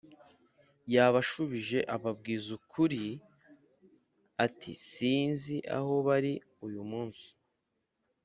Yabashubije 0.93 1.79
ababwiza 1.95 2.47
ukuri 2.57 3.03
ati 4.45 4.71
sinzi 4.89 5.55
aho 5.77 5.93
bari 6.07 6.33
uyu 6.65 6.81
munsi 6.91 7.27